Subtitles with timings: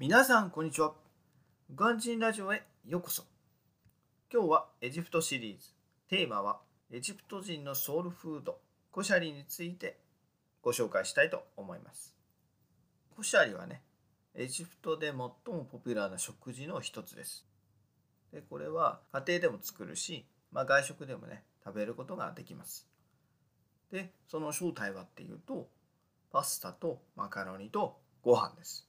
[0.00, 0.92] 皆さんこんにちは。
[1.74, 3.24] ガンジンラジオへようこそ。
[4.32, 5.70] 今日はエジプトシリーズ。
[6.08, 6.60] テーマは
[6.92, 8.60] エジプト人のソウルフード、
[8.92, 9.98] コシャリについて
[10.62, 12.14] ご紹介したいと思います。
[13.16, 13.82] コシャリはね、
[14.36, 15.32] エジプトで最も
[15.68, 17.44] ポピュラーな食事の一つです。
[18.32, 22.86] でこれは家庭でも作るし、まあ、外食でもね、食べることができます。
[23.90, 25.68] で、その正体はっていうと、
[26.30, 28.87] パスタとマカロニとご飯です。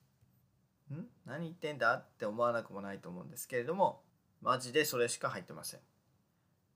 [0.93, 1.05] ん？
[1.25, 4.01] 何言ってんだって思わなくもないと思うんですけれども
[4.41, 5.79] マジでそれしか入ってません。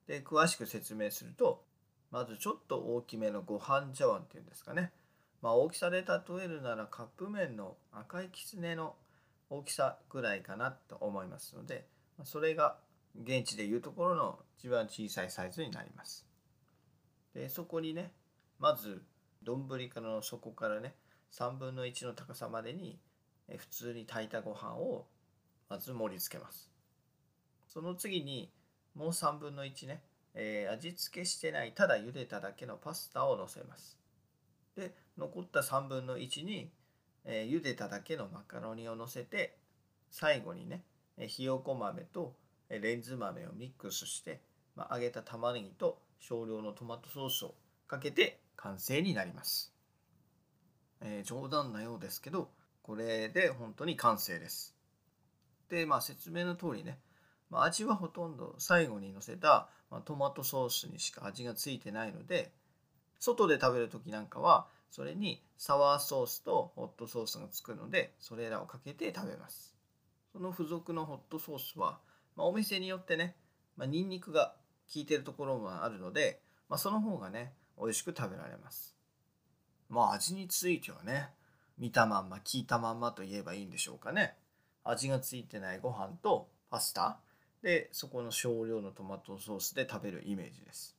[0.07, 1.63] で詳しく説明すると
[2.11, 4.91] まずちょっと大きめのご飯茶碗っていうんですかね。
[5.41, 8.95] まあ大きさで例えるならカップ麺の赤いきつねの
[9.49, 11.85] 大きさぐらいかなと思いますので
[12.23, 12.77] それが
[13.21, 16.25] 現地でいうところの一番小さいサイズになります。
[17.33, 18.11] でそこにね
[18.59, 19.03] まず
[19.43, 20.95] 丼からの底からね
[21.31, 22.97] 3分の1の高さまでに
[23.57, 25.05] 普通に炊いたご飯を
[25.69, 26.69] まず盛り付けます。
[27.67, 28.51] その次に
[28.95, 30.01] もう3分の1ね、
[30.35, 33.97] えー、味付けしてないただ茹でただけのパスタをのせます。
[34.75, 36.71] で残った3分の1に、
[37.25, 39.57] えー、茹でただけのマカロニをのせて
[40.11, 40.83] 最後にね
[41.27, 42.35] ひよこ豆と
[42.69, 44.41] レンズ豆をミックスして、
[44.75, 47.55] まあ、揚げた玉ねぎと少量のトマトソースを
[47.87, 49.73] かけて完成になります。
[51.01, 52.49] えー、冗談なようですけど
[52.83, 54.75] これで本当に完成です。
[55.69, 56.99] で、まあ説明の通りね、
[57.49, 62.51] まあ、味はほとんど最後にのせた、まあ、トマトソースにしか味がついてないので、
[63.19, 69.75] 外で食べる時なんかはそれにサワーソースとホットソースがつくのでそれらをかけて食べます。
[70.31, 71.99] その付属のホットソースは、
[72.35, 73.35] まあ、お店によってね、
[73.77, 74.55] まあ、ニンニクが
[74.93, 78.95] 効いてるところもあるので、まあ、その方がね美味しく食べられます。
[79.89, 81.29] まあ味についてはね
[81.77, 84.35] 見たまんま聞いたまんまと言えばいいんでしょうかね。
[84.83, 87.19] 味がついてないご飯とパスタ。
[87.61, 90.97] でそこの少量のトマトソースで食べるイメージです。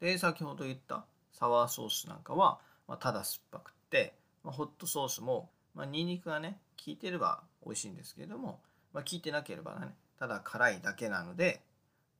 [0.00, 8.60] で先ほど言ったサワーソースなんかは、まあ、ただ酸っぱくって、まあ、ホットソースも、まあ、ニンニクがね効いてれば美味しいんですけれども、
[8.92, 9.88] まあ、効いてなければね
[10.18, 11.60] ただ辛いだけなので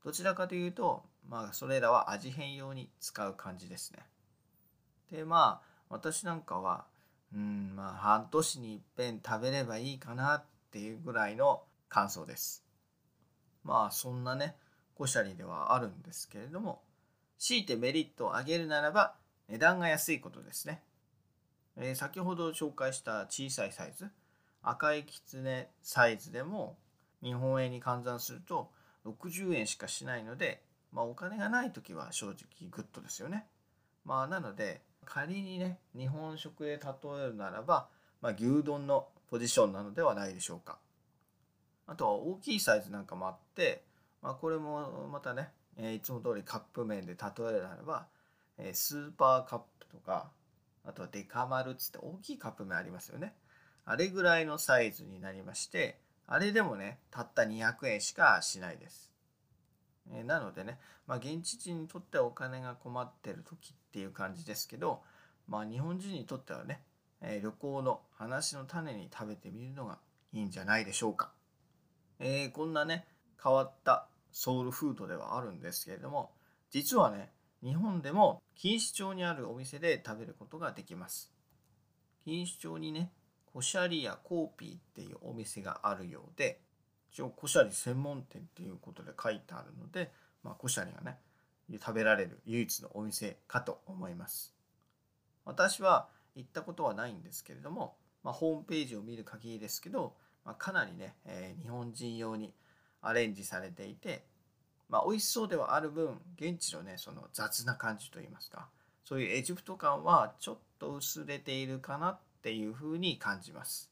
[0.05, 3.99] どちらかというとまあそれらは味変用に使う感じですね。
[5.11, 6.85] でまあ私なんかは
[7.34, 12.65] うんまあ半年にいっぺん食べればいいかなっていうぐらいの感想です
[13.65, 14.56] まあそんなね
[14.94, 16.83] コシャリではあるんですけれども
[17.38, 19.15] 強いてメリットを上げるならば
[19.49, 20.83] 値段が安いことですね、
[21.77, 24.09] えー、先ほど紹介した小さいサイズ
[24.62, 26.77] 赤いきつねサイズでも
[27.22, 28.71] 日本円に換算すると
[29.06, 30.62] 60円しかしないので、
[30.93, 32.37] まあ、お金がない時は正直
[32.71, 33.47] グッドですよね。
[34.05, 36.79] まあ、なので仮にね日本食で例
[37.25, 37.89] えるならば、
[38.21, 40.79] まあ、牛丼のポジションなのではないでしょうか。
[41.87, 43.83] あとは大きいサイズなんかもあって、
[44.23, 48.07] まあ、これもまたね、え、いつも通りカップ麺で例えるならば、
[48.59, 50.31] え、スーパーカップとか
[50.85, 53.35] あとはデカマルつって大きいカップ麺ありますよね。
[53.85, 59.08] あれぐらいのサイズになりましてあれでもねたった200円しかしないです。
[60.13, 65.03] えなのでね、まあ、現地人にとってはお金が困ってる時っていう感じですけど、
[65.47, 66.83] まあ、日本人にとってはね、
[67.21, 69.99] え旅行の話の種に食べてみるのが
[70.33, 71.33] いいんじゃないでしょうか。
[72.21, 73.07] えー、こんなね
[73.43, 76.33] 変わったソウルフードではあるんですけれども
[76.71, 77.33] 実はね
[77.63, 81.33] 日本でも錦糸町にあるお店で食べることができます。
[82.27, 83.13] 錦糸町にね
[83.53, 86.61] コシャリやコーピーっていうお店があるようで
[87.13, 90.11] 一応コシャリ専門店っていうことで書いてあるので、
[90.43, 91.19] まあ、コシャリがね
[91.81, 94.55] 食べられる唯一のお店かと思います
[95.45, 100.15] 私は行ったことはないんですけれども、まあ、ホームページを見る限りですけど、
[100.45, 102.55] まあ、かなりね、えー、日本人用に
[103.03, 104.25] アレンジされていて、
[104.89, 108.69] まあ、美味しそうではある分現地のねその雑な感じといいますか
[109.05, 113.91] そういうエジプト感はちょっと薄れているかなっていうふうに感じます。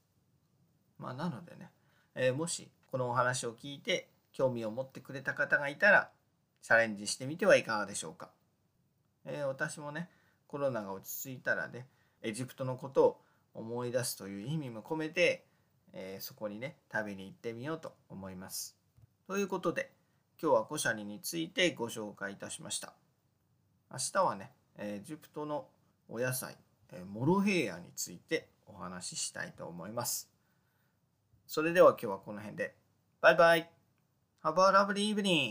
[0.99, 1.71] まあ、なのでね、
[2.17, 6.11] えー、もしこのお話を聞いて興味を持ってくれた方がいたら
[6.63, 8.31] チャレンジしてみてはいかがでしょうか。
[9.27, 10.09] えー、私もね
[10.49, 11.87] コロナが落ち着いたらね
[12.23, 13.21] エジプトのことを
[13.55, 15.45] 思い出すという意味も込めて、
[15.93, 18.77] えー、そこにね食べに行ってみようと思います。
[19.27, 19.91] ということで
[20.41, 22.95] 今日はコシャリについてご紹介いたしました。
[23.91, 25.67] 明日はねエジプトの
[26.09, 26.57] お野菜
[27.13, 30.36] モロヘイヤについてお話ししたいと思います。
[31.47, 32.75] それでは今日はこの辺で。
[33.21, 33.71] バイバイ
[34.43, 35.45] !Have a lovely evening!